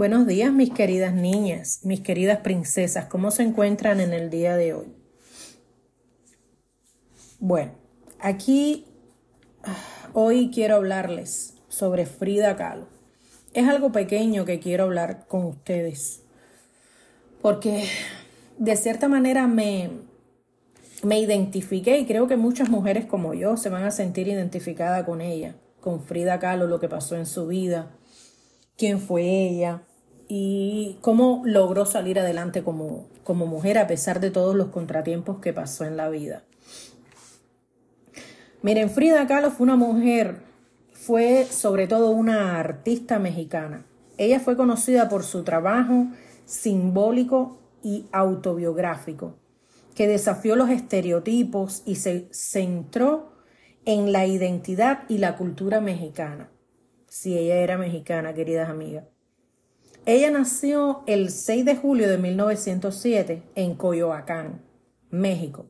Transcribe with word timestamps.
Buenos 0.00 0.26
días, 0.26 0.50
mis 0.50 0.70
queridas 0.70 1.12
niñas, 1.12 1.80
mis 1.82 2.00
queridas 2.00 2.38
princesas. 2.38 3.04
¿Cómo 3.04 3.30
se 3.30 3.42
encuentran 3.42 4.00
en 4.00 4.14
el 4.14 4.30
día 4.30 4.56
de 4.56 4.72
hoy? 4.72 4.86
Bueno, 7.38 7.72
aquí 8.18 8.86
hoy 10.14 10.50
quiero 10.54 10.76
hablarles 10.76 11.52
sobre 11.68 12.06
Frida 12.06 12.56
Kahlo. 12.56 12.88
Es 13.52 13.68
algo 13.68 13.92
pequeño 13.92 14.46
que 14.46 14.58
quiero 14.58 14.84
hablar 14.84 15.26
con 15.28 15.44
ustedes, 15.44 16.22
porque 17.42 17.84
de 18.56 18.76
cierta 18.76 19.06
manera 19.06 19.48
me, 19.48 19.90
me 21.02 21.20
identifiqué 21.20 21.98
y 21.98 22.06
creo 22.06 22.26
que 22.26 22.38
muchas 22.38 22.70
mujeres 22.70 23.04
como 23.04 23.34
yo 23.34 23.58
se 23.58 23.68
van 23.68 23.82
a 23.82 23.90
sentir 23.90 24.28
identificadas 24.28 25.04
con 25.04 25.20
ella, 25.20 25.56
con 25.78 26.02
Frida 26.02 26.38
Kahlo, 26.38 26.66
lo 26.68 26.80
que 26.80 26.88
pasó 26.88 27.16
en 27.16 27.26
su 27.26 27.46
vida, 27.48 27.90
quién 28.78 28.98
fue 28.98 29.24
ella 29.24 29.82
y 30.32 30.96
cómo 31.00 31.42
logró 31.44 31.86
salir 31.86 32.20
adelante 32.20 32.62
como, 32.62 33.08
como 33.24 33.46
mujer 33.46 33.78
a 33.78 33.88
pesar 33.88 34.20
de 34.20 34.30
todos 34.30 34.54
los 34.54 34.68
contratiempos 34.68 35.40
que 35.40 35.52
pasó 35.52 35.84
en 35.84 35.96
la 35.96 36.08
vida. 36.08 36.44
Miren, 38.62 38.90
Frida 38.90 39.26
Kahlo 39.26 39.50
fue 39.50 39.64
una 39.64 39.74
mujer, 39.74 40.36
fue 40.92 41.46
sobre 41.46 41.88
todo 41.88 42.12
una 42.12 42.60
artista 42.60 43.18
mexicana. 43.18 43.84
Ella 44.18 44.38
fue 44.38 44.56
conocida 44.56 45.08
por 45.08 45.24
su 45.24 45.42
trabajo 45.42 46.06
simbólico 46.44 47.58
y 47.82 48.06
autobiográfico 48.12 49.34
que 49.96 50.06
desafió 50.06 50.54
los 50.54 50.70
estereotipos 50.70 51.82
y 51.86 51.96
se 51.96 52.28
centró 52.30 53.32
en 53.84 54.12
la 54.12 54.26
identidad 54.26 55.00
y 55.08 55.18
la 55.18 55.36
cultura 55.36 55.80
mexicana. 55.80 56.52
Si 57.08 57.36
ella 57.36 57.56
era 57.56 57.76
mexicana, 57.76 58.32
queridas 58.32 58.70
amigas. 58.70 59.06
Ella 60.10 60.28
nació 60.32 61.04
el 61.06 61.30
6 61.30 61.64
de 61.64 61.76
julio 61.76 62.08
de 62.08 62.18
1907 62.18 63.44
en 63.54 63.76
Coyoacán, 63.76 64.60
México, 65.08 65.66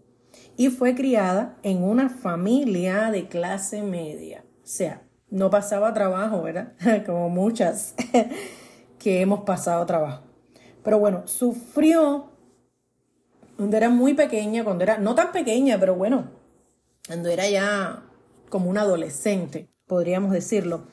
y 0.57 0.71
fue 0.71 0.95
criada 0.95 1.59
en 1.63 1.83
una 1.83 2.09
familia 2.09 3.11
de 3.11 3.29
clase 3.29 3.83
media. 3.83 4.43
O 4.65 4.67
sea, 4.67 5.03
no 5.29 5.51
pasaba 5.51 5.93
trabajo, 5.93 6.41
¿verdad? 6.41 6.73
Como 7.05 7.29
muchas 7.29 7.95
que 8.99 9.21
hemos 9.21 9.41
pasado 9.41 9.85
trabajo. 9.85 10.23
Pero 10.83 10.99
bueno, 10.99 11.29
sufrió 11.29 12.31
cuando 13.59 13.77
era 13.77 13.91
muy 13.91 14.15
pequeña, 14.15 14.65
cuando 14.65 14.85
era, 14.85 14.97
no 14.97 15.15
tan 15.15 15.33
pequeña, 15.33 15.79
pero 15.79 15.97
bueno, 15.97 16.31
cuando 17.07 17.29
era 17.29 17.47
ya 17.47 18.05
como 18.49 18.71
una 18.71 18.81
adolescente, 18.81 19.69
podríamos 19.87 20.33
decirlo, 20.33 20.87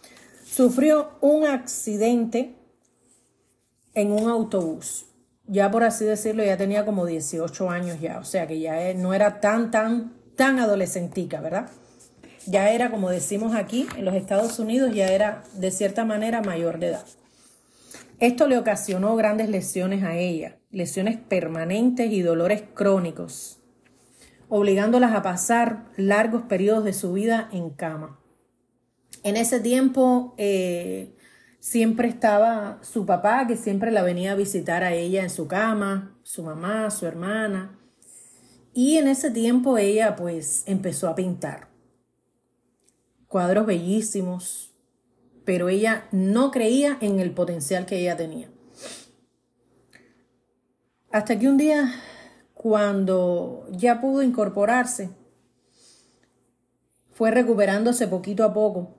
sufrió 0.44 1.12
un 1.22 1.46
accidente 1.46 2.57
en 3.98 4.12
un 4.12 4.30
autobús. 4.30 5.08
Ya 5.48 5.72
por 5.72 5.84
así 5.84 6.06
decirlo, 6.06 6.44
ya 6.44 6.56
tenía 6.56 6.86
como 6.86 7.08
18 7.08 7.70
años 7.72 8.00
ya, 8.00 8.20
o 8.20 8.24
sea 8.24 8.46
que 8.46 8.60
ya 8.60 8.94
no 8.94 9.16
era 9.16 9.42
tan, 9.42 9.72
tan, 9.72 10.14
tan 10.36 10.60
adolescentica, 10.60 11.42
¿verdad? 11.42 11.70
Ya 12.46 12.70
era, 12.70 12.92
como 12.92 13.10
decimos 13.10 13.56
aquí, 13.56 13.88
en 13.98 14.06
los 14.06 14.14
Estados 14.14 14.60
Unidos, 14.60 14.94
ya 14.94 15.08
era 15.08 15.44
de 15.56 15.72
cierta 15.72 16.06
manera 16.06 16.42
mayor 16.42 16.78
de 16.78 16.90
edad. 16.90 17.06
Esto 18.20 18.48
le 18.48 18.60
ocasionó 18.60 19.16
grandes 19.16 19.50
lesiones 19.50 20.04
a 20.04 20.16
ella, 20.16 20.60
lesiones 20.70 21.18
permanentes 21.18 22.12
y 22.12 22.22
dolores 22.22 22.64
crónicos, 22.76 23.60
obligándolas 24.48 25.14
a 25.14 25.24
pasar 25.24 25.86
largos 25.98 26.44
periodos 26.44 26.84
de 26.84 26.94
su 26.94 27.14
vida 27.14 27.50
en 27.52 27.72
cama. 27.72 28.20
En 29.24 29.38
ese 29.38 29.60
tiempo 29.60 30.36
eh, 30.38 31.17
siempre 31.70 32.08
estaba 32.08 32.80
su 32.82 33.06
papá, 33.06 33.46
que 33.46 33.58
siempre 33.58 33.92
la 33.92 34.02
venía 34.02 34.32
a 34.32 34.36
visitar 34.36 34.86
a 34.86 34.94
ella 34.94 35.22
en 35.24 35.30
su 35.30 35.50
cama, 35.50 36.18
su 36.24 36.42
mamá, 36.42 36.90
su 36.92 37.06
hermana. 37.06 37.78
Y 38.74 38.96
en 38.96 39.10
ese 39.10 39.32
tiempo 39.32 39.78
ella 39.78 40.16
pues 40.16 40.64
empezó 40.66 41.10
a 41.10 41.16
pintar 41.16 41.68
cuadros 43.28 43.66
bellísimos, 43.66 44.72
pero 45.44 45.68
ella 45.68 46.08
no 46.14 46.52
creía 46.52 46.98
en 47.02 47.20
el 47.20 47.32
potencial 47.32 47.86
que 47.86 48.00
ella 48.00 48.16
tenía. 48.16 48.50
Hasta 51.12 51.38
que 51.38 51.50
un 51.50 51.58
día, 51.58 51.94
cuando 52.54 53.68
ya 53.72 54.00
pudo 54.00 54.24
incorporarse, 54.24 55.10
fue 57.12 57.30
recuperándose 57.32 58.08
poquito 58.08 58.46
a 58.46 58.54
poco. 58.54 58.97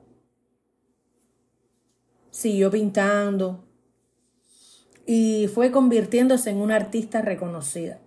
Siguió 2.39 2.71
pintando 2.71 3.65
y 5.07 5.49
fue 5.53 5.73
convirtiéndose 5.73 6.51
en 6.51 6.59
una 6.59 6.77
artista 6.77 7.21
reconocida. 7.21 8.01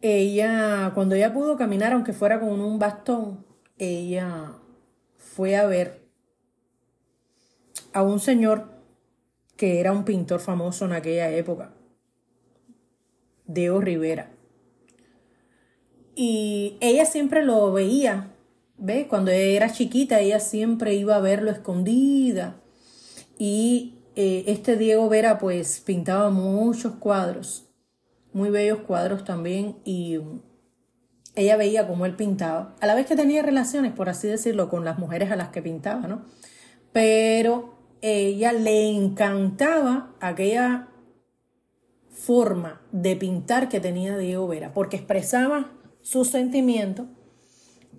Ella, 0.00 0.92
cuando 0.94 1.16
ya 1.16 1.34
pudo 1.34 1.56
caminar, 1.56 1.94
aunque 1.94 2.12
fuera 2.12 2.38
con 2.38 2.60
un 2.60 2.78
bastón, 2.78 3.44
ella 3.76 4.52
fue 5.16 5.56
a 5.56 5.66
ver 5.66 6.06
a 7.92 8.04
un 8.04 8.20
señor 8.20 8.68
que 9.56 9.80
era 9.80 9.90
un 9.90 10.04
pintor 10.04 10.38
famoso 10.38 10.84
en 10.84 10.92
aquella 10.92 11.28
época, 11.30 11.74
Diego 13.46 13.80
Rivera. 13.80 14.30
Y 16.14 16.78
ella 16.80 17.04
siempre 17.04 17.44
lo 17.44 17.72
veía, 17.72 18.35
¿ve? 18.78 19.06
Cuando 19.08 19.30
era 19.30 19.72
chiquita, 19.72 20.20
ella 20.20 20.40
siempre 20.40 20.94
iba 20.94 21.16
a 21.16 21.20
verlo 21.20 21.50
escondida. 21.50 22.60
Y 23.38 23.94
eh, 24.14 24.44
este 24.46 24.76
Diego 24.76 25.08
Vera, 25.08 25.38
pues, 25.38 25.80
pintaba 25.80 26.30
muchos 26.30 26.94
cuadros, 26.94 27.68
muy 28.32 28.50
bellos 28.50 28.78
cuadros 28.80 29.24
también, 29.24 29.76
y 29.84 30.18
ella 31.34 31.56
veía 31.56 31.86
cómo 31.86 32.06
él 32.06 32.16
pintaba, 32.16 32.74
a 32.80 32.86
la 32.86 32.94
vez 32.94 33.06
que 33.06 33.16
tenía 33.16 33.42
relaciones, 33.42 33.92
por 33.92 34.08
así 34.08 34.26
decirlo, 34.26 34.68
con 34.68 34.84
las 34.84 34.98
mujeres 34.98 35.30
a 35.30 35.36
las 35.36 35.50
que 35.50 35.62
pintaba, 35.62 36.06
¿no? 36.06 36.22
Pero 36.92 37.74
ella 38.00 38.52
le 38.52 38.88
encantaba 38.88 40.14
aquella 40.20 40.88
forma 42.10 42.80
de 42.92 43.16
pintar 43.16 43.68
que 43.68 43.80
tenía 43.80 44.16
Diego 44.16 44.48
Vera, 44.48 44.72
porque 44.72 44.96
expresaba 44.96 45.72
sus 46.00 46.28
sentimientos 46.30 47.06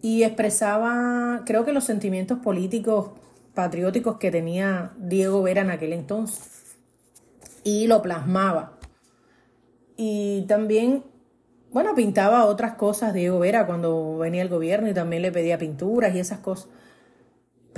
y 0.01 0.23
expresaba, 0.23 1.43
creo 1.45 1.65
que 1.65 1.73
los 1.73 1.83
sentimientos 1.83 2.39
políticos, 2.39 3.11
patrióticos 3.53 4.17
que 4.17 4.31
tenía 4.31 4.93
Diego 4.97 5.41
Vera 5.43 5.61
en 5.61 5.71
aquel 5.71 5.93
entonces, 5.93 6.77
y 7.63 7.87
lo 7.87 8.01
plasmaba. 8.01 8.77
Y 9.95 10.45
también, 10.47 11.03
bueno, 11.71 11.95
pintaba 11.95 12.45
otras 12.45 12.73
cosas 12.73 13.13
Diego 13.13 13.39
Vera 13.39 13.65
cuando 13.65 14.17
venía 14.17 14.41
el 14.41 14.49
gobierno 14.49 14.89
y 14.89 14.93
también 14.93 15.21
le 15.21 15.31
pedía 15.31 15.57
pinturas 15.57 16.15
y 16.15 16.19
esas 16.19 16.39
cosas 16.39 16.69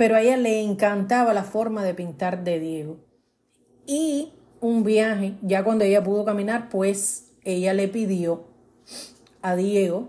pero 0.00 0.16
a 0.16 0.22
ella 0.22 0.38
le 0.38 0.62
encantaba 0.62 1.34
la 1.34 1.44
forma 1.44 1.84
de 1.84 1.92
pintar 1.92 2.42
de 2.42 2.58
Diego. 2.58 2.96
Y 3.86 4.32
un 4.62 4.82
viaje, 4.82 5.34
ya 5.42 5.62
cuando 5.62 5.84
ella 5.84 6.02
pudo 6.02 6.24
caminar, 6.24 6.70
pues 6.70 7.34
ella 7.44 7.74
le 7.74 7.86
pidió 7.86 8.46
a 9.42 9.56
Diego 9.56 10.08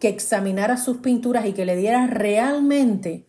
que 0.00 0.08
examinara 0.08 0.78
sus 0.78 0.96
pinturas 0.96 1.46
y 1.46 1.52
que 1.52 1.64
le 1.64 1.76
diera 1.76 2.06
realmente 2.06 3.26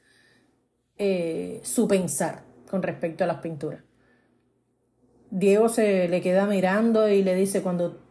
eh, 0.97 1.59
su 1.63 1.87
pensar 1.87 2.43
con 2.69 2.81
respecto 2.81 3.23
a 3.23 3.27
las 3.27 3.37
pinturas. 3.37 3.83
Diego 5.29 5.69
se 5.69 6.07
le 6.07 6.21
queda 6.21 6.47
mirando 6.47 7.07
y 7.09 7.23
le 7.23 7.35
dice, 7.35 7.61
cuando, 7.61 8.01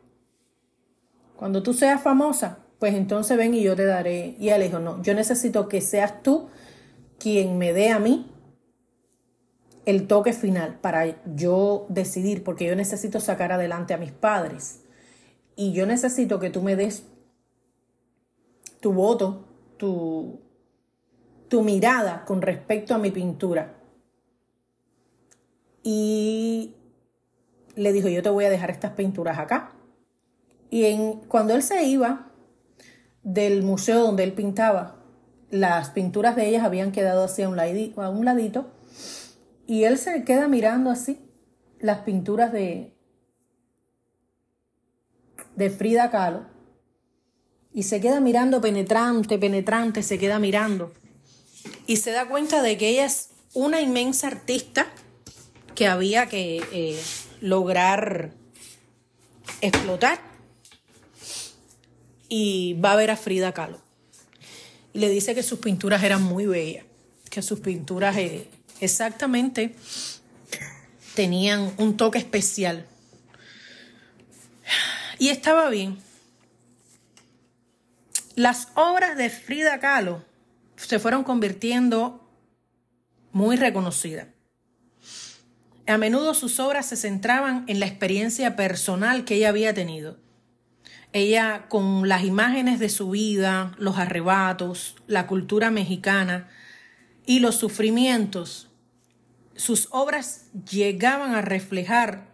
cuando 1.37 1.63
tú 1.63 1.73
seas 1.73 2.03
famosa, 2.03 2.59
pues 2.79 2.95
entonces 2.95 3.37
ven 3.37 3.55
y 3.55 3.63
yo 3.63 3.75
te 3.77 3.85
daré. 3.85 4.37
Y 4.39 4.51
él 4.51 4.63
dijo, 4.63 4.79
no, 4.79 5.03
yo 5.03 5.15
necesito 5.15 5.69
que 5.69 5.81
seas 5.81 6.23
tú 6.23 6.49
quien 7.19 7.59
me 7.59 7.73
dé 7.73 7.91
a 7.91 7.99
mí 7.99 8.31
el 9.87 10.07
toque 10.07 10.33
final 10.33 10.79
para 10.81 11.23
yo 11.35 11.87
decidir, 11.89 12.45
porque 12.45 12.67
yo 12.67 12.77
necesito 12.77 13.21
sacar 13.21 13.53
adelante 13.53 13.95
a 13.95 13.99
mis 13.99 14.13
padres. 14.13 14.81
Y 15.57 15.73
yo 15.73 15.87
necesito 15.87 16.39
que 16.39 16.51
tú 16.51 16.63
me 16.63 16.77
des 16.77 17.05
tu 18.81 18.93
voto, 18.93 19.45
tu, 19.77 20.41
tu 21.49 21.63
mirada 21.63 22.25
con 22.25 22.43
respecto 22.43 22.95
a 22.95 22.99
mi 22.99 23.11
pintura. 23.11 23.77
Y 25.83 26.75
le 27.77 27.93
dijo, 27.93 28.09
yo 28.09 28.23
te 28.23 28.31
voy 28.31 28.45
a 28.45 28.51
dejar 28.51 28.71
estas 28.71 28.93
pinturas 28.93 29.39
acá. 29.39 29.73
Y 30.71 30.85
en, 30.85 31.21
cuando 31.29 31.55
él 31.55 31.63
se 31.63 31.85
iba 31.85 32.31
del 33.23 33.63
museo 33.63 34.01
donde 34.01 34.25
él 34.25 34.33
pintaba, 34.33 34.97
las 35.51 35.91
pinturas 35.91 36.37
de 36.37 36.49
ellas 36.49 36.65
habían 36.65 36.93
quedado 36.93 37.25
así 37.25 37.43
a 37.43 37.49
un, 37.49 37.57
ladito, 37.57 38.03
a 38.03 38.09
un 38.09 38.25
ladito 38.25 38.71
y 39.67 39.85
él 39.85 39.99
se 39.99 40.25
queda 40.25 40.49
mirando 40.49 40.91
así 40.91 41.21
las 41.81 41.99
pinturas 42.01 42.53
de, 42.53 42.95
de 45.57 45.71
Frida 45.71 46.11
Kahlo 46.11 46.45
y 47.73 47.85
se 47.85 48.01
queda 48.01 48.21
mirando 48.21 48.61
penetrante, 48.61 49.39
penetrante, 49.39 50.03
se 50.03 50.19
queda 50.19 50.39
mirando 50.39 50.93
y 51.87 51.97
se 51.97 52.13
da 52.13 52.29
cuenta 52.29 52.63
de 52.63 52.79
que 52.79 52.89
ella 52.89 53.05
es 53.05 53.31
una 53.53 53.81
inmensa 53.81 54.29
artista 54.29 54.87
que 55.75 55.87
había 55.87 56.27
que 56.27 56.63
eh, 56.73 57.01
lograr 57.41 58.33
explotar. 59.61 60.21
Y 62.29 62.75
va 62.75 62.93
a 62.93 62.97
ver 62.97 63.11
a 63.11 63.17
Frida 63.17 63.53
Kahlo. 63.53 63.81
Y 64.93 65.01
le 65.01 65.09
dice 65.09 65.35
que 65.35 65.43
sus 65.43 65.59
pinturas 65.59 66.03
eran 66.05 66.23
muy 66.23 66.47
bellas, 66.47 66.85
que 67.29 67.43
sus 67.43 67.59
pinturas 67.59 68.17
eh, 68.17 68.49
exactamente 68.81 69.75
tenían 71.15 71.73
un 71.77 71.97
toque 71.97 72.19
especial. 72.19 72.87
Y 75.19 75.29
estaba 75.31 75.69
bien. 75.71 75.99
Las 78.41 78.69
obras 78.75 79.19
de 79.19 79.29
Frida 79.29 79.81
Kahlo 79.81 80.25
se 80.77 80.99
fueron 80.99 81.25
convirtiendo 81.25 82.27
muy 83.33 83.57
reconocidas. 83.57 84.29
A 85.87 85.99
menudo 85.99 86.33
sus 86.33 86.59
obras 86.59 86.87
se 86.87 86.97
centraban 86.97 87.67
en 87.67 87.81
la 87.81 87.87
experiencia 87.87 88.57
personal 88.57 89.27
que 89.27 89.35
ella 89.35 89.51
había 89.51 89.75
tenido. 89.75 90.17
Ella, 91.13 91.67
con 91.69 92.09
las 92.09 92.25
imágenes 92.25 92.79
de 92.79 92.89
su 92.89 93.11
vida, 93.11 93.75
los 93.77 93.99
arrebatos, 93.99 94.97
la 95.07 95.27
cultura 95.27 95.71
mexicana 95.71 96.49
y 97.27 97.41
los 97.41 97.57
sufrimientos, 97.57 98.71
sus 99.55 99.89
obras 99.91 100.47
llegaban 100.67 101.35
a 101.35 101.43
reflejar 101.43 102.31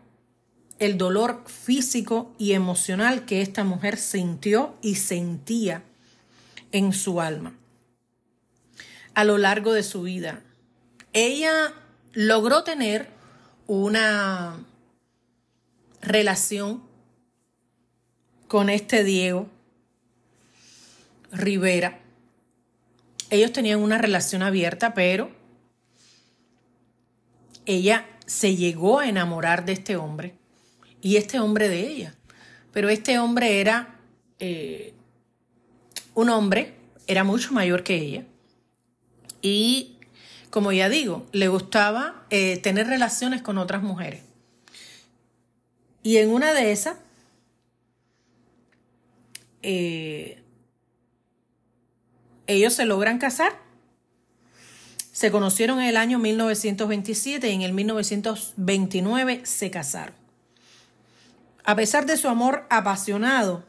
el 0.79 0.99
dolor 0.99 1.43
físico 1.49 2.33
y 2.39 2.53
emocional 2.53 3.25
que 3.25 3.43
esta 3.43 3.65
mujer 3.65 3.97
sintió 3.97 4.79
y 4.83 4.95
sentía 4.95 5.83
en 6.73 6.93
su 6.93 7.21
alma 7.21 7.55
a 9.17 9.25
lo 9.25 9.39
largo 9.39 9.73
de 9.73 9.83
su 9.83 10.03
vida. 10.03 10.43
Ella 11.15 11.73
logró 12.13 12.65
tener 12.65 13.09
una 13.67 14.63
relación 16.03 16.83
con 18.47 18.69
este 18.69 19.05
Diego 19.05 19.49
Rivera. 21.33 21.99
Ellos 23.31 23.53
tenían 23.53 23.81
una 23.81 23.97
relación 23.97 24.43
abierta, 24.43 24.93
pero 24.93 25.31
ella 27.65 28.07
se 28.27 28.55
llegó 28.55 28.99
a 28.99 29.09
enamorar 29.09 29.65
de 29.65 29.73
este 29.73 29.97
hombre 29.97 30.35
y 31.01 31.17
este 31.17 31.41
hombre 31.41 31.71
de 31.71 31.89
ella. 31.89 32.15
Pero 32.71 32.91
este 32.91 33.19
hombre 33.19 33.63
era 33.63 33.99
eh, 34.41 34.93
un 36.17 36.31
hombre, 36.31 36.75
era 37.07 37.25
mucho 37.25 37.53
mayor 37.53 37.85
que 37.85 37.95
ella. 37.95 38.25
Y, 39.43 39.99
como 40.49 40.73
ya 40.73 40.89
digo, 40.89 41.27
le 41.33 41.47
gustaba 41.49 42.25
eh, 42.31 42.57
tener 42.57 42.87
relaciones 42.87 43.43
con 43.43 43.59
otras 43.59 43.83
mujeres. 43.83 44.23
Y 46.03 46.17
en 46.17 46.31
una 46.31 46.55
de 46.55 46.73
esas, 46.73 46.97
eh, 49.63 50.43
ellos 52.47 52.73
se 52.73 52.87
logran 52.87 53.19
casar. 53.19 53.53
Se 55.13 55.31
conocieron 55.31 55.81
en 55.81 55.89
el 55.89 55.99
año 55.99 56.19
1927 56.19 57.51
y 57.51 57.53
en 57.53 57.61
el 57.61 57.75
1929 57.75 59.45
se 59.45 59.71
casaron. 59.71 60.15
A 61.63 61.77
pesar 61.77 62.07
de 62.07 62.17
su 62.17 62.29
amor 62.29 62.67
apasionado, 62.71 63.65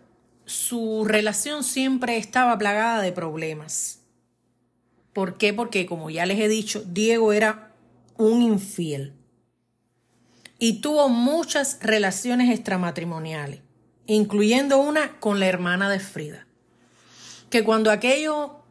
su 0.47 1.03
relación 1.05 1.63
siempre 1.65 2.17
estaba 2.17 2.57
plagada 2.57 3.01
de 3.01 3.11
problemas. 3.11 3.99
¿Por 5.11 5.37
qué? 5.37 5.53
Porque, 5.53 5.85
como 5.85 6.09
ya 6.09 6.25
les 6.25 6.39
he 6.39 6.47
dicho, 6.47 6.83
Diego 6.85 7.33
era 7.33 7.73
un 8.15 8.41
infiel 8.41 9.13
y 10.57 10.79
tuvo 10.79 11.09
muchas 11.09 11.79
relaciones 11.81 12.49
extramatrimoniales, 12.49 13.59
incluyendo 14.05 14.79
una 14.79 15.19
con 15.19 15.39
la 15.39 15.47
hermana 15.47 15.89
de 15.89 15.99
Frida. 15.99 16.47
Que 17.49 17.63
cuando 17.63 17.91
aquello 17.91 18.63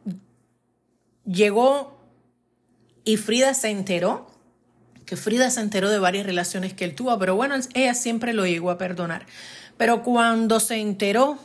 llegó 1.25 2.01
y 3.03 3.17
Frida 3.17 3.53
se 3.53 3.69
enteró, 3.69 4.31
que 5.05 5.15
Frida 5.15 5.51
se 5.51 5.61
enteró 5.61 5.89
de 5.89 5.99
varias 5.99 6.25
relaciones 6.25 6.73
que 6.73 6.85
él 6.85 6.95
tuvo, 6.95 7.17
pero 7.19 7.35
bueno, 7.35 7.55
ella 7.75 7.93
siempre 7.93 8.33
lo 8.33 8.47
llegó 8.47 8.71
a 8.71 8.79
perdonar. 8.79 9.27
Pero 9.77 10.03
cuando 10.03 10.59
se 10.59 10.77
enteró 10.77 11.37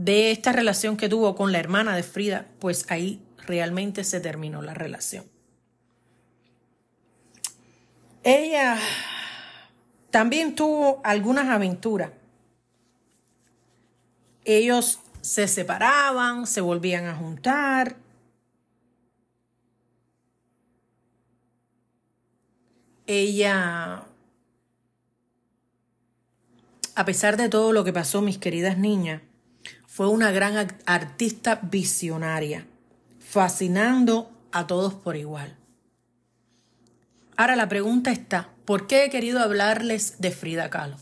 de 0.00 0.30
esta 0.30 0.52
relación 0.52 0.96
que 0.96 1.10
tuvo 1.10 1.36
con 1.36 1.52
la 1.52 1.58
hermana 1.58 1.94
de 1.94 2.02
Frida, 2.02 2.46
pues 2.58 2.86
ahí 2.88 3.20
realmente 3.46 4.02
se 4.02 4.18
terminó 4.18 4.62
la 4.62 4.72
relación. 4.72 5.26
Ella 8.22 8.78
también 10.10 10.54
tuvo 10.54 11.02
algunas 11.04 11.50
aventuras. 11.50 12.12
Ellos 14.46 15.00
se 15.20 15.46
separaban, 15.46 16.46
se 16.46 16.62
volvían 16.62 17.04
a 17.04 17.14
juntar, 17.14 17.96
ella, 23.06 24.04
a 26.94 27.04
pesar 27.04 27.36
de 27.36 27.50
todo 27.50 27.74
lo 27.74 27.84
que 27.84 27.92
pasó, 27.92 28.22
mis 28.22 28.38
queridas 28.38 28.78
niñas, 28.78 29.20
fue 30.00 30.08
una 30.08 30.30
gran 30.30 30.56
artista 30.86 31.60
visionaria, 31.62 32.66
fascinando 33.18 34.30
a 34.50 34.66
todos 34.66 34.94
por 34.94 35.14
igual. 35.14 35.58
Ahora 37.36 37.54
la 37.54 37.68
pregunta 37.68 38.10
está, 38.10 38.48
¿por 38.64 38.86
qué 38.86 39.04
he 39.04 39.10
querido 39.10 39.40
hablarles 39.40 40.18
de 40.18 40.30
Frida 40.30 40.70
Kahlo? 40.70 40.96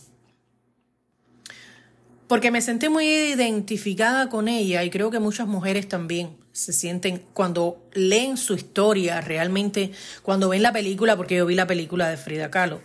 Porque 2.26 2.50
me 2.50 2.60
sentí 2.60 2.88
muy 2.88 3.06
identificada 3.06 4.28
con 4.28 4.48
ella 4.48 4.82
y 4.82 4.90
creo 4.90 5.12
que 5.12 5.20
muchas 5.20 5.46
mujeres 5.46 5.86
también 5.86 6.36
se 6.50 6.72
sienten 6.72 7.22
cuando 7.34 7.88
leen 7.92 8.36
su 8.36 8.54
historia, 8.54 9.20
realmente 9.20 9.92
cuando 10.24 10.48
ven 10.48 10.64
la 10.64 10.72
película, 10.72 11.16
porque 11.16 11.36
yo 11.36 11.46
vi 11.46 11.54
la 11.54 11.68
película 11.68 12.08
de 12.08 12.16
Frida 12.16 12.50
Kahlo, 12.50 12.80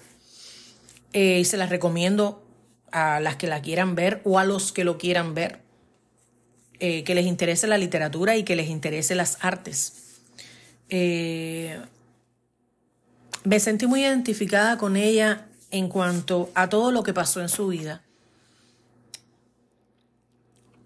eh, 1.11 1.39
y 1.39 1.45
se 1.45 1.57
las 1.57 1.71
recomiendo 1.71 2.45
a 2.91 3.19
las 3.19 3.35
que 3.35 3.47
la 3.47 3.63
quieran 3.63 3.95
ver 3.95 4.21
o 4.25 4.37
a 4.37 4.43
los 4.43 4.71
que 4.71 4.83
lo 4.83 4.99
quieran 4.99 5.33
ver, 5.33 5.62
eh, 6.85 7.05
que 7.05 7.15
les 7.15 7.25
interese 7.25 7.65
la 7.65 7.77
literatura 7.77 8.35
y 8.35 8.43
que 8.43 8.57
les 8.57 8.67
interese 8.67 9.15
las 9.15 9.37
artes. 9.39 9.93
Eh, 10.89 11.79
me 13.45 13.61
sentí 13.61 13.87
muy 13.87 14.01
identificada 14.01 14.77
con 14.77 14.97
ella 14.97 15.47
en 15.71 15.87
cuanto 15.87 16.51
a 16.55 16.67
todo 16.67 16.91
lo 16.91 17.03
que 17.03 17.13
pasó 17.13 17.39
en 17.39 17.47
su 17.47 17.67
vida. 17.67 18.03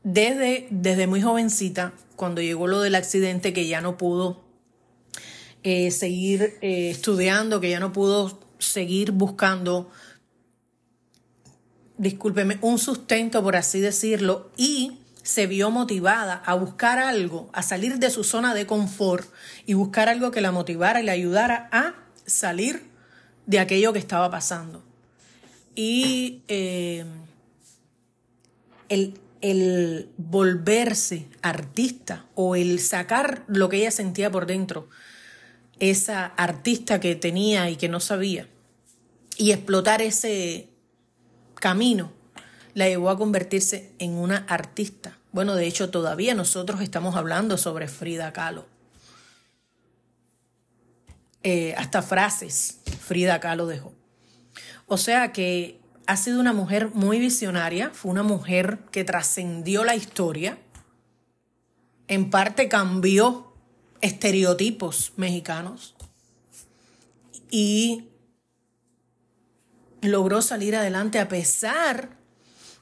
Desde, 0.04 0.68
desde 0.70 1.08
muy 1.08 1.24
jovencita 1.24 1.94
cuando 2.16 2.44
llegó 2.44 2.68
lo 2.68 2.82
del 2.82 2.94
accidente, 2.94 3.51
que 3.51 3.66
ya 3.66 3.82
no 3.82 3.98
pudo 3.98 4.44
eh, 5.63 5.89
seguir 5.89 6.60
estudiando, 6.62 7.60
que 7.60 7.72
ya 7.72 7.80
no 7.80 7.92
pudo 7.92 8.39
seguir 8.60 9.13
buscando, 9.13 9.89
discúlpeme, 11.98 12.60
un 12.62 12.77
sustento, 12.77 13.42
por 13.42 13.56
así 13.56 13.80
decirlo, 13.80 14.51
y 14.58 15.00
se 15.27 15.46
vio 15.46 15.72
motivada 15.72 16.41
a 16.46 16.53
buscar 16.53 17.00
algo, 17.00 17.50
a 17.51 17.62
salir 17.62 18.00
de 18.00 18.10
su 18.10 18.24
zona 18.24 18.53
de 18.53 18.65
confort 18.65 19.29
y 19.65 19.74
buscar 19.74 20.07
algo 20.07 20.31
que 20.31 20.39
la 20.39 20.53
motivara 20.53 21.01
y 21.01 21.03
le 21.03 21.12
ayudara 21.12 21.67
a 21.74 21.96
salir 22.25 22.84
de 23.46 23.60
aquello 23.60 23.91
que 23.91 24.00
estaba 24.00 24.31
pasando. 24.31 24.86
Y 25.75 26.43
eh, 26.48 27.03
el, 28.88 29.19
el 29.41 30.07
volverse 30.15 31.27
artista 31.41 32.25
o 32.34 32.55
el 32.55 32.79
sacar 32.79 33.43
lo 33.48 33.67
que 33.67 33.79
ella 33.79 33.91
sentía 33.91 34.31
por 34.31 34.46
dentro, 34.46 34.88
esa 35.79 36.25
artista 36.25 37.01
que 37.01 37.17
tenía 37.17 37.69
y 37.69 37.75
que 37.75 37.89
no 37.89 38.00
sabía, 38.00 38.48
y 39.38 39.51
explotar 39.51 40.01
ese 40.01 40.69
camino, 41.55 42.13
la 42.77 42.88
llevó 42.88 43.10
a 43.10 43.17
convertirse 43.17 43.91
en 43.98 44.12
una 44.12 44.46
artista. 44.48 45.17
Bueno, 45.31 45.55
de 45.55 45.65
hecho 45.65 45.89
todavía 45.89 46.36
nosotros 46.36 46.79
estamos 46.81 47.15
hablando 47.15 47.57
sobre 47.57 47.88
Frida 47.88 48.31
Kahlo. 48.34 48.67
Eh, 51.41 51.74
hasta 51.75 52.03
frases 52.03 52.77
Frida 53.00 53.39
Kahlo 53.39 53.65
dejó. 53.65 53.96
O 54.86 54.98
sea 54.98 55.31
que 55.31 55.81
ha 56.05 56.17
sido 56.17 56.39
una 56.39 56.53
mujer 56.53 56.91
muy 56.93 57.17
visionaria, 57.17 57.89
fue 57.96 58.12
una 58.12 58.22
mujer 58.22 58.77
que 58.91 59.03
trascendió 59.03 59.84
la 59.84 59.96
historia, 59.96 60.60
en 62.07 62.29
parte 62.29 62.69
cambió 62.69 63.53
estereotipos 64.01 65.13
mexicanos 65.15 65.96
y 67.50 68.10
logró 70.03 70.43
salir 70.43 70.75
adelante 70.75 71.17
a 71.17 71.27
pesar 71.27 72.17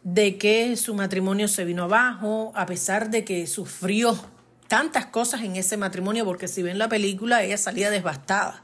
de 0.06 0.38
que 0.38 0.78
su 0.78 0.94
matrimonio 0.94 1.50
se 1.50 1.66
vino 1.66 1.84
abajo, 1.84 2.54
a 2.56 2.66
pesar 2.66 3.10
de 3.10 3.26
que 3.26 3.46
sufrió 3.46 4.18
tantas 4.70 5.08
cosas 5.08 5.42
en 5.42 5.58
ese 5.58 5.76
matrimonio, 5.76 6.24
porque 6.24 6.48
si 6.48 6.64
ven 6.64 6.78
la 6.78 6.88
película, 6.88 7.44
ella 7.44 7.58
salía 7.58 7.90
devastada. 7.90 8.64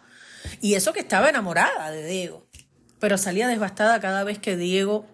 Y 0.61 0.75
eso 0.75 0.93
que 0.93 1.01
estaba 1.01 1.27
enamorada 1.27 1.91
de 1.91 2.07
Diego 2.07 2.47
pero 3.01 3.17
salía 3.17 3.47
devastada 3.47 3.99
cada 3.99 4.23
vez 4.23 4.37
que 4.37 4.55
Diego 4.55 5.07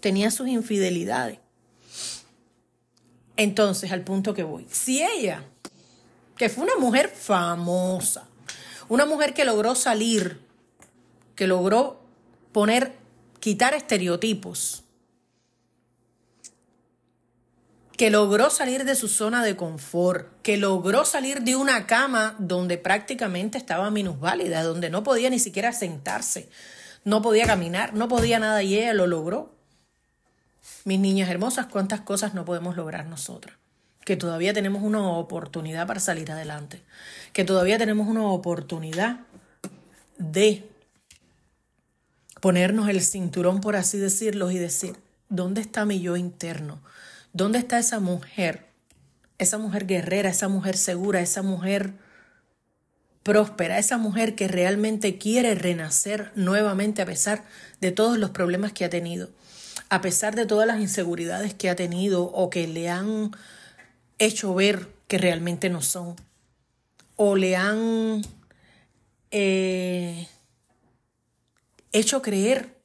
tenía 0.00 0.30
sus 0.30 0.46
infidelidades. 0.46 1.38
Entonces, 3.38 3.92
al 3.92 4.02
punto 4.02 4.34
que 4.34 4.42
voy, 4.42 4.66
si 4.70 5.02
ella, 5.02 5.42
que 6.36 6.50
fue 6.50 6.64
una 6.64 6.76
mujer 6.76 7.08
famosa, 7.08 8.28
una 8.90 9.06
mujer 9.06 9.32
que 9.32 9.46
logró 9.46 9.74
salir, 9.74 10.38
que 11.34 11.46
logró 11.46 12.02
poner, 12.52 12.94
quitar 13.40 13.72
estereotipos, 13.72 14.84
que 17.96 18.10
logró 18.10 18.50
salir 18.50 18.84
de 18.84 18.94
su 18.94 19.08
zona 19.08 19.42
de 19.42 19.56
confort, 19.56 20.28
que 20.42 20.56
logró 20.56 21.04
salir 21.04 21.42
de 21.42 21.56
una 21.56 21.86
cama 21.86 22.36
donde 22.38 22.76
prácticamente 22.78 23.56
estaba 23.56 23.90
minusválida, 23.90 24.62
donde 24.62 24.90
no 24.90 25.02
podía 25.02 25.30
ni 25.30 25.38
siquiera 25.38 25.72
sentarse, 25.72 26.48
no 27.04 27.22
podía 27.22 27.46
caminar, 27.46 27.94
no 27.94 28.08
podía 28.08 28.38
nada 28.38 28.62
y 28.62 28.76
ella 28.76 28.92
lo 28.92 29.06
logró. 29.06 29.54
Mis 30.84 31.00
niñas 31.00 31.30
hermosas, 31.30 31.66
cuántas 31.66 32.02
cosas 32.02 32.34
no 32.34 32.44
podemos 32.44 32.76
lograr 32.76 33.06
nosotras. 33.06 33.56
Que 34.04 34.16
todavía 34.16 34.52
tenemos 34.52 34.82
una 34.82 35.08
oportunidad 35.08 35.86
para 35.86 35.98
salir 35.98 36.30
adelante. 36.30 36.82
Que 37.32 37.44
todavía 37.44 37.78
tenemos 37.78 38.06
una 38.06 38.24
oportunidad 38.24 39.20
de 40.18 40.68
ponernos 42.40 42.88
el 42.88 43.02
cinturón, 43.02 43.60
por 43.60 43.74
así 43.74 43.98
decirlo, 43.98 44.50
y 44.50 44.58
decir, 44.58 44.96
¿dónde 45.28 45.60
está 45.60 45.84
mi 45.84 46.00
yo 46.00 46.16
interno? 46.16 46.80
¿Dónde 47.36 47.58
está 47.58 47.78
esa 47.78 48.00
mujer? 48.00 48.66
Esa 49.38 49.58
mujer 49.58 49.86
guerrera, 49.86 50.30
esa 50.30 50.48
mujer 50.48 50.76
segura, 50.76 51.20
esa 51.20 51.42
mujer 51.42 51.92
próspera, 53.22 53.78
esa 53.78 53.98
mujer 53.98 54.34
que 54.34 54.48
realmente 54.48 55.18
quiere 55.18 55.54
renacer 55.54 56.32
nuevamente 56.34 57.02
a 57.02 57.06
pesar 57.06 57.44
de 57.80 57.92
todos 57.92 58.18
los 58.18 58.30
problemas 58.30 58.72
que 58.72 58.84
ha 58.84 58.90
tenido 58.90 59.30
a 59.88 60.00
pesar 60.00 60.34
de 60.34 60.46
todas 60.46 60.66
las 60.66 60.80
inseguridades 60.80 61.54
que 61.54 61.70
ha 61.70 61.76
tenido 61.76 62.24
o 62.24 62.50
que 62.50 62.66
le 62.66 62.88
han 62.88 63.30
hecho 64.18 64.54
ver 64.54 64.88
que 65.08 65.18
realmente 65.18 65.70
no 65.70 65.82
son, 65.82 66.16
o 67.14 67.36
le 67.36 67.56
han 67.56 68.22
eh, 69.30 70.28
hecho 71.92 72.22
creer, 72.22 72.76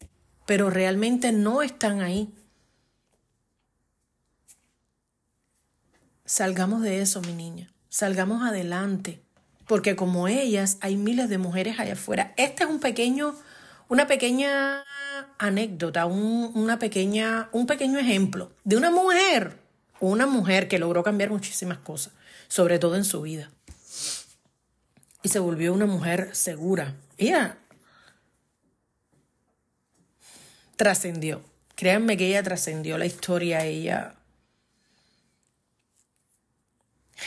pero 0.45 0.69
realmente 0.69 1.31
no 1.31 1.61
están 1.61 2.01
ahí. 2.01 2.29
Salgamos 6.31 6.81
de 6.81 7.01
eso, 7.01 7.19
mi 7.19 7.33
niña, 7.33 7.69
salgamos 7.89 8.41
adelante, 8.41 9.21
porque 9.67 9.97
como 9.97 10.29
ellas 10.29 10.77
hay 10.79 10.95
miles 10.95 11.27
de 11.27 11.37
mujeres 11.37 11.77
allá 11.77 11.91
afuera. 11.91 12.33
Este 12.37 12.63
es 12.63 12.69
un 12.69 12.79
pequeño, 12.79 13.35
una 13.89 14.07
pequeña 14.07 14.85
anécdota, 15.37 16.05
un, 16.05 16.53
una 16.55 16.79
pequeña, 16.79 17.49
un 17.51 17.67
pequeño 17.67 17.99
ejemplo 17.99 18.53
de 18.63 18.77
una 18.77 18.91
mujer, 18.91 19.57
una 19.99 20.25
mujer 20.25 20.69
que 20.69 20.79
logró 20.79 21.03
cambiar 21.03 21.31
muchísimas 21.31 21.79
cosas, 21.79 22.13
sobre 22.47 22.79
todo 22.79 22.95
en 22.95 23.03
su 23.03 23.23
vida. 23.23 23.51
Y 25.23 25.27
se 25.27 25.39
volvió 25.39 25.73
una 25.73 25.85
mujer 25.85 26.29
segura. 26.31 26.95
Ella 27.17 27.57
trascendió. 30.77 31.43
Créanme 31.75 32.15
que 32.15 32.27
ella 32.27 32.41
trascendió 32.41 32.97
la 32.97 33.05
historia, 33.05 33.65
ella 33.65 34.15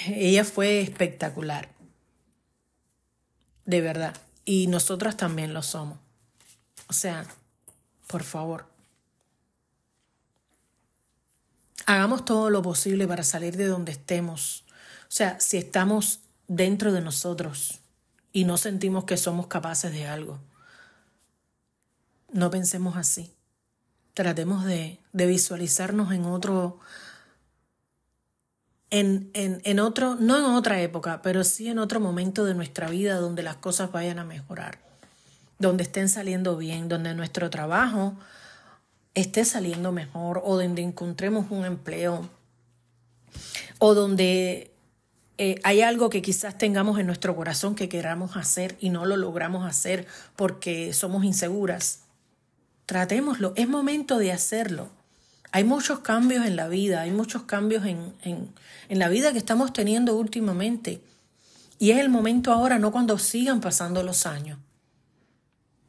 ella 0.06 0.44
fue 0.44 0.80
espectacular. 0.80 1.68
De 3.64 3.80
verdad. 3.80 4.16
Y 4.44 4.66
nosotras 4.66 5.16
también 5.16 5.54
lo 5.54 5.62
somos. 5.62 5.98
O 6.88 6.92
sea, 6.92 7.26
por 8.06 8.22
favor. 8.22 8.66
Hagamos 11.86 12.24
todo 12.24 12.50
lo 12.50 12.62
posible 12.62 13.06
para 13.06 13.24
salir 13.24 13.56
de 13.56 13.66
donde 13.66 13.92
estemos. 13.92 14.64
O 15.02 15.16
sea, 15.16 15.38
si 15.40 15.58
estamos 15.58 16.20
dentro 16.48 16.92
de 16.92 17.00
nosotros 17.00 17.80
y 18.32 18.44
no 18.44 18.56
sentimos 18.56 19.04
que 19.04 19.16
somos 19.16 19.46
capaces 19.46 19.92
de 19.92 20.06
algo, 20.06 20.40
no 22.32 22.50
pensemos 22.50 22.96
así. 22.96 23.32
Tratemos 24.14 24.64
de, 24.64 24.98
de 25.12 25.26
visualizarnos 25.26 26.12
en 26.12 26.24
otro, 26.24 26.80
en, 28.98 29.30
en, 29.34 29.60
en, 29.64 29.80
otro, 29.80 30.16
no 30.16 30.38
en 30.38 30.44
otra 30.44 30.80
época, 30.80 31.20
pero 31.22 31.44
sí 31.44 31.68
en 31.68 31.78
otro 31.78 32.00
momento 32.00 32.44
de 32.44 32.54
nuestra 32.54 32.88
vida 32.88 33.16
donde 33.16 33.42
las 33.42 33.56
cosas 33.56 33.90
vayan 33.92 34.18
a 34.18 34.24
mejorar 34.24 34.78
donde 35.58 35.84
estén 35.84 36.08
saliendo 36.08 36.56
bien, 36.56 36.88
donde 36.88 37.14
nuestro 37.14 37.50
trabajo 37.50 38.14
esté 39.14 39.44
saliendo 39.44 39.92
mejor 39.92 40.42
o 40.44 40.60
donde 40.60 40.82
encontremos 40.82 41.46
un 41.50 41.64
empleo 41.64 42.28
o 43.78 43.94
donde 43.94 44.72
eh, 45.38 45.60
hay 45.64 45.82
algo 45.82 46.10
que 46.10 46.22
quizás 46.22 46.58
tengamos 46.58 46.98
en 46.98 47.06
nuestro 47.06 47.34
corazón 47.34 47.74
que 47.74 47.88
queramos 47.88 48.36
hacer 48.36 48.76
y 48.80 48.90
no 48.90 49.06
lo 49.06 49.16
logramos 49.16 49.66
hacer 49.66 50.06
porque 50.36 50.92
somos 50.92 51.24
inseguras. 51.24 52.00
Tratémoslo, 52.86 53.52
es 53.56 53.68
momento 53.68 54.18
de 54.18 54.32
hacerlo. 54.32 54.90
Hay 55.54 55.62
muchos 55.62 56.00
cambios 56.00 56.44
en 56.46 56.56
la 56.56 56.66
vida, 56.66 57.02
hay 57.02 57.12
muchos 57.12 57.42
cambios 57.42 57.86
en, 57.86 58.12
en, 58.22 58.48
en 58.88 58.98
la 58.98 59.08
vida 59.08 59.30
que 59.30 59.38
estamos 59.38 59.72
teniendo 59.72 60.16
últimamente. 60.16 61.00
Y 61.78 61.92
es 61.92 61.98
el 62.00 62.08
momento 62.08 62.52
ahora, 62.52 62.80
no 62.80 62.90
cuando 62.90 63.18
sigan 63.18 63.60
pasando 63.60 64.02
los 64.02 64.26
años. 64.26 64.58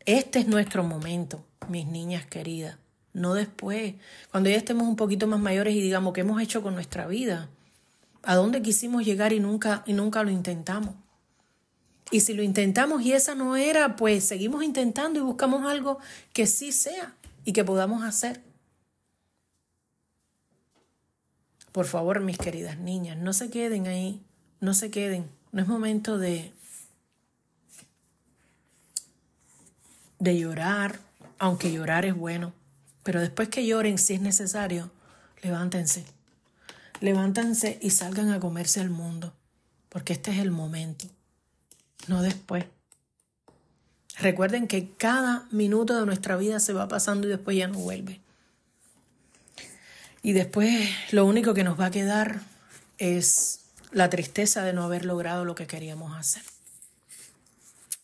Este 0.05 0.38
es 0.38 0.48
nuestro 0.48 0.84
momento, 0.84 1.43
mis 1.67 1.88
niñas 1.88 2.27
queridas, 2.27 2.77
no 3.12 3.34
después, 3.34 3.95
cuando 4.29 4.51
ya 4.51 4.57
estemos 4.57 4.88
un 4.88 4.95
poquito 4.95 5.25
más 5.25 5.39
mayores 5.39 5.74
y 5.74 5.81
digamos 5.81 6.13
qué 6.13 6.22
hemos 6.22 6.39
hecho 6.43 6.62
con 6.62 6.75
nuestra 6.75 7.07
vida, 7.07 7.50
a 8.22 8.36
dónde 8.36 8.62
quisimos 8.62 9.03
llegar 9.03 9.34
y 9.34 9.39
nunca 9.39 9.81
y 9.88 9.93
nunca 9.93 10.22
lo 10.22 10.29
intentamos. 10.29 10.93
Y 12.12 12.19
si 12.19 12.36
lo 12.36 12.43
intentamos 12.43 13.01
y 13.01 13.13
esa 13.13 13.34
no 13.34 13.55
era, 13.55 13.95
pues 13.95 14.25
seguimos 14.25 14.63
intentando 14.63 15.19
y 15.19 15.24
buscamos 15.24 15.65
algo 15.65 15.98
que 16.34 16.45
sí 16.45 16.72
sea 16.72 17.15
y 17.45 17.53
que 17.53 17.63
podamos 17.63 18.03
hacer. 18.03 18.44
Por 21.75 21.88
favor, 21.88 22.22
mis 22.22 22.38
queridas 22.38 22.77
niñas, 22.77 23.17
no 23.17 23.34
se 23.34 23.50
queden 23.50 23.86
ahí, 23.88 24.24
no 24.62 24.74
se 24.74 24.91
queden. 24.91 25.29
No 25.51 25.62
es 25.62 25.67
momento 25.67 26.17
de 26.17 26.53
de 30.17 30.39
llorar, 30.39 31.01
aunque 31.38 31.74
llorar 31.74 32.05
es 32.05 32.15
bueno, 32.15 32.53
pero 33.03 33.20
después 33.20 33.50
que 33.50 33.67
lloren, 33.67 33.98
si 33.98 34.13
es 34.13 34.22
necesario, 34.22 34.89
levántense. 35.41 36.05
Levántense 37.01 37.77
y 37.82 37.89
salgan 37.89 38.29
a 38.32 38.39
comerse 38.39 38.79
al 38.79 38.89
mundo, 38.89 39.34
porque 39.89 40.13
este 40.13 40.32
es 40.32 40.39
el 40.39 40.51
momento, 40.51 41.08
no 42.08 42.22
después. 42.22 42.63
Recuerden 44.17 44.70
que 44.70 44.91
cada 44.91 45.46
minuto 45.51 46.00
de 46.00 46.05
nuestra 46.05 46.38
vida 46.38 46.62
se 46.62 46.72
va 46.72 46.88
pasando 46.88 47.27
y 47.27 47.32
después 47.32 47.58
ya 47.58 47.67
no 47.67 47.79
vuelve. 47.79 48.22
Y 50.25 50.34
después 50.34 50.89
lo 51.12 51.24
único 51.27 51.53
que 51.53 51.63
nos 51.63 51.79
va 51.79 51.86
a 51.86 51.91
quedar 51.91 52.41
es 52.98 53.60
la 53.91 54.10
tristeza 54.10 54.63
de 54.63 54.74
no 54.74 54.82
haber 54.82 55.05
logrado 55.05 55.46
lo 55.46 55.53
que 55.53 55.67
queríamos 55.67 56.17
hacer. 56.17 56.41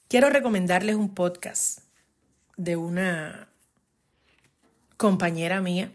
Quiero 0.07 0.29
recomendarles 0.29 0.97
un 0.97 1.15
podcast 1.15 1.79
de 2.57 2.75
una 2.75 3.47
compañera 4.97 5.61
mía, 5.61 5.91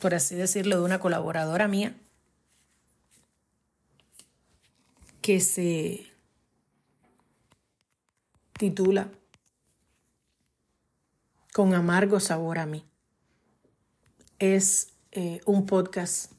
por 0.00 0.12
así 0.12 0.34
decirlo, 0.34 0.78
de 0.78 0.84
una 0.84 0.98
colaboradora 0.98 1.68
mía, 1.68 1.94
que 5.22 5.38
se 5.38 6.04
titula 8.58 9.08
Con 11.52 11.74
amargo 11.74 12.18
sabor 12.18 12.58
a 12.58 12.66
mí. 12.66 12.84
Es 14.40 14.95
eh, 15.16 15.40
un 15.46 15.64
podcast 15.64 16.30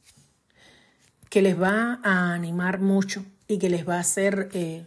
que 1.31 1.41
les 1.41 1.59
va 1.59 1.99
a 2.03 2.33
animar 2.33 2.79
mucho 2.79 3.25
y 3.47 3.57
que 3.57 3.71
les 3.71 3.89
va 3.89 3.95
a 3.95 4.01
hacer 4.01 4.49
eh, 4.53 4.85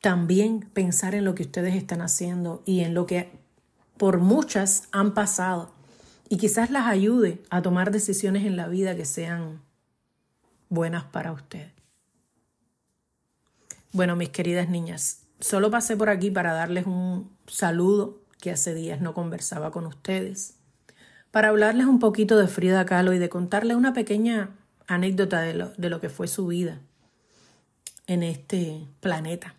también 0.00 0.68
pensar 0.72 1.14
en 1.14 1.24
lo 1.24 1.36
que 1.36 1.44
ustedes 1.44 1.76
están 1.76 2.02
haciendo 2.02 2.64
y 2.66 2.80
en 2.80 2.92
lo 2.92 3.06
que 3.06 3.30
por 3.96 4.18
muchas 4.18 4.88
han 4.90 5.14
pasado 5.14 5.72
y 6.28 6.36
quizás 6.36 6.70
las 6.70 6.88
ayude 6.88 7.40
a 7.50 7.62
tomar 7.62 7.92
decisiones 7.92 8.44
en 8.44 8.56
la 8.56 8.66
vida 8.66 8.96
que 8.96 9.04
sean 9.04 9.62
buenas 10.68 11.04
para 11.04 11.30
ustedes. 11.30 11.72
Bueno, 13.92 14.16
mis 14.16 14.30
queridas 14.30 14.68
niñas, 14.68 15.20
solo 15.38 15.70
pasé 15.70 15.96
por 15.96 16.10
aquí 16.10 16.32
para 16.32 16.52
darles 16.52 16.86
un 16.86 17.30
saludo 17.46 18.24
que 18.40 18.50
hace 18.50 18.74
días 18.74 19.00
no 19.00 19.14
conversaba 19.14 19.70
con 19.70 19.86
ustedes, 19.86 20.56
para 21.34 21.48
hablarles 21.48 21.86
un 21.86 21.98
poquito 21.98 22.38
de 22.38 22.46
Frida 22.46 22.86
Kahlo 22.86 23.12
y 23.12 23.18
de 23.18 23.28
contarles 23.28 23.76
una 23.76 23.92
pequeña 23.92 24.50
anécdota 24.86 25.40
de 25.40 25.54
lo, 25.54 25.72
de 25.76 25.90
lo 25.90 26.00
que 26.00 26.08
fue 26.08 26.28
su 26.28 26.46
vida 26.46 26.80
en 28.06 28.22
este 28.22 28.86
planeta 29.00 29.56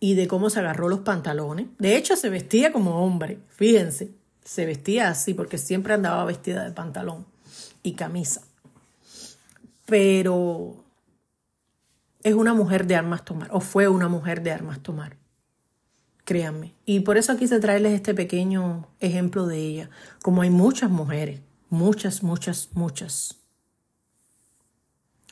y 0.00 0.14
de 0.14 0.26
cómo 0.26 0.50
se 0.50 0.58
agarró 0.58 0.88
los 0.88 1.02
pantalones. 1.02 1.68
De 1.78 1.96
hecho, 1.96 2.16
se 2.16 2.30
vestía 2.30 2.72
como 2.72 3.04
hombre, 3.04 3.38
fíjense, 3.46 4.10
se 4.44 4.66
vestía 4.66 5.08
así 5.08 5.34
porque 5.34 5.56
siempre 5.56 5.94
andaba 5.94 6.24
vestida 6.24 6.64
de 6.64 6.72
pantalón 6.72 7.24
y 7.84 7.92
camisa. 7.92 8.42
Pero 9.86 10.82
es 12.24 12.34
una 12.34 12.54
mujer 12.54 12.88
de 12.88 12.96
armas 12.96 13.24
tomar, 13.24 13.50
o 13.52 13.60
fue 13.60 13.86
una 13.86 14.08
mujer 14.08 14.42
de 14.42 14.50
armas 14.50 14.80
tomar. 14.80 15.16
Créanme. 16.28 16.74
Y 16.84 17.00
por 17.00 17.16
eso 17.16 17.34
quise 17.38 17.58
traerles 17.58 17.94
este 17.94 18.12
pequeño 18.12 18.86
ejemplo 19.00 19.46
de 19.46 19.56
ella. 19.56 19.90
Como 20.20 20.42
hay 20.42 20.50
muchas 20.50 20.90
mujeres, 20.90 21.40
muchas, 21.70 22.22
muchas, 22.22 22.68
muchas, 22.74 23.38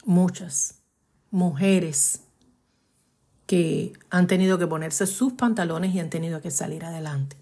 muchas 0.07 0.79
mujeres 1.31 2.23
que 3.45 3.93
han 4.09 4.27
tenido 4.27 4.59
que 4.59 4.67
ponerse 4.67 5.07
sus 5.07 5.35
pantalones 5.35 5.95
y 5.95 6.01
han 6.01 6.09
tenido 6.09 6.41
que 6.41 6.51
salir 6.51 6.83
adelante. 6.83 7.37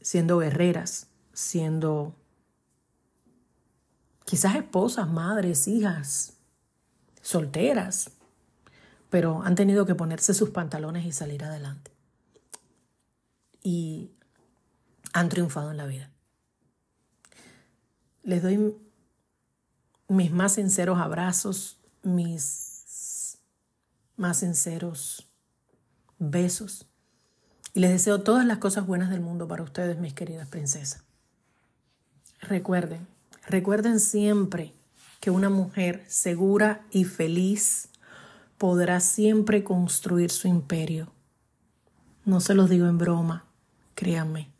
Siendo 0.00 0.38
guerreras, 0.38 1.08
siendo 1.34 2.14
quizás 4.24 4.56
esposas, 4.56 5.10
madres, 5.10 5.68
hijas, 5.68 6.38
solteras, 7.20 8.12
pero 9.12 9.42
han 9.42 9.56
tenido 9.56 9.84
que 9.84 9.94
ponerse 9.94 10.32
sus 10.32 10.48
pantalones 10.48 11.04
y 11.04 11.12
salir 11.12 11.44
adelante. 11.44 11.90
Y 13.62 14.10
han 15.12 15.28
triunfado 15.28 15.70
en 15.70 15.76
la 15.76 15.84
vida. 15.84 16.10
Les 18.22 18.42
doy 18.42 18.74
mis 20.08 20.32
más 20.32 20.54
sinceros 20.54 20.98
abrazos, 20.98 21.76
mis 22.02 23.36
más 24.16 24.38
sinceros 24.38 25.28
besos. 26.18 26.86
Y 27.74 27.80
les 27.80 27.90
deseo 27.90 28.22
todas 28.22 28.46
las 28.46 28.56
cosas 28.56 28.86
buenas 28.86 29.10
del 29.10 29.20
mundo 29.20 29.46
para 29.46 29.62
ustedes, 29.62 29.98
mis 29.98 30.14
queridas 30.14 30.48
princesas. 30.48 31.04
Recuerden, 32.40 33.06
recuerden 33.46 34.00
siempre 34.00 34.72
que 35.20 35.30
una 35.30 35.50
mujer 35.50 36.02
segura 36.08 36.86
y 36.90 37.04
feliz 37.04 37.90
podrá 38.62 39.00
siempre 39.00 39.64
construir 39.64 40.30
su 40.30 40.46
imperio. 40.46 41.12
No 42.24 42.38
se 42.38 42.54
los 42.54 42.70
digo 42.70 42.86
en 42.86 42.96
broma, 42.96 43.44
créanme. 43.96 44.52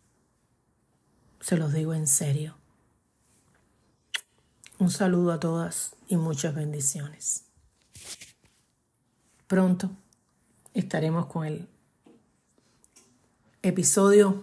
Se 1.39 1.57
los 1.57 1.73
digo 1.73 1.95
en 1.95 2.09
serio. 2.09 2.57
Un 4.81 4.91
saludo 4.91 5.31
a 5.31 5.39
todas 5.39 5.95
y 6.09 6.17
muchas 6.17 6.53
bendiciones. 6.53 7.45
Pronto 9.47 9.93
estaremos 10.75 11.27
con 11.27 11.47
el 11.47 11.69
episodio 13.63 14.43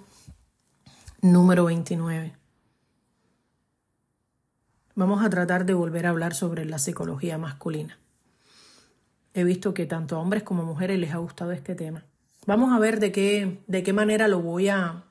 número 1.20 1.66
29. 1.66 2.34
Vamos 4.96 5.22
a 5.22 5.30
tratar 5.30 5.66
de 5.66 5.74
volver 5.74 6.06
a 6.06 6.12
hablar 6.12 6.34
sobre 6.34 6.64
la 6.64 6.80
psicología 6.80 7.38
masculina. 7.38 8.00
He 9.34 9.44
visto 9.44 9.74
que 9.74 9.86
tanto 9.86 10.16
a 10.16 10.20
hombres 10.20 10.44
como 10.44 10.64
mujeres 10.64 11.00
les 11.00 11.14
ha 11.14 11.18
gustado 11.18 11.52
este 11.52 11.76
tema. 11.76 12.04
Vamos 12.46 12.74
a 12.74 12.80
ver 12.80 13.00
de 13.00 13.12
qué, 13.12 13.60
de 13.68 13.84
qué 13.84 13.94
manera 13.94 14.28
lo 14.28 14.42
voy 14.42 14.70
a, 14.70 15.04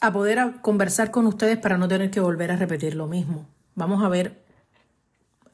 a 0.00 0.12
poder 0.12 0.60
conversar 0.60 1.10
con 1.10 1.26
ustedes 1.26 1.58
para 1.58 1.78
no 1.78 1.88
tener 1.88 2.10
que 2.10 2.20
volver 2.20 2.52
a 2.52 2.56
repetir 2.56 2.94
lo 2.94 3.06
mismo. 3.06 3.46
Vamos 3.74 4.04
a 4.04 4.08
ver 4.08 4.44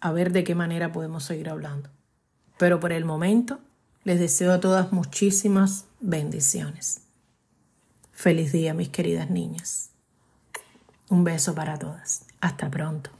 a 0.01 0.13
ver 0.13 0.33
de 0.33 0.45
qué 0.45 0.55
manera 0.55 0.93
podemos 0.93 1.25
seguir 1.25 1.49
hablando. 1.49 1.89
Pero 2.59 2.79
por 2.79 2.93
el 2.93 3.05
momento, 3.05 3.61
les 4.05 4.21
deseo 4.21 4.53
a 4.53 4.61
todas 4.61 4.93
muchísimas 4.93 5.87
bendiciones. 6.01 7.01
Feliz 8.13 8.53
día, 8.53 8.75
mis 8.75 8.91
queridas 8.91 9.31
niñas. 9.31 9.91
Un 11.09 11.25
beso 11.25 11.55
para 11.55 11.79
todas. 11.79 12.27
Hasta 12.41 12.71
pronto. 12.71 13.11